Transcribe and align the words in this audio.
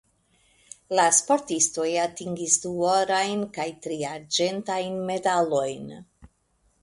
La 0.99 1.03
sportistoj 1.17 1.89
atingis 2.05 2.55
du 2.63 2.71
orajn 2.93 3.43
kaj 3.57 3.67
tri 3.83 3.99
arĝentajn 4.15 4.95
medalojn. 5.11 5.85